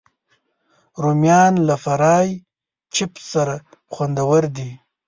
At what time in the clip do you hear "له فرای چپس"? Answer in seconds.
1.67-3.23